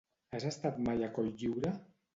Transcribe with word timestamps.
Has 0.37 0.47
estat 0.53 0.81
mai 0.89 1.07
a 1.09 1.13
Cotlliure? 1.19 1.79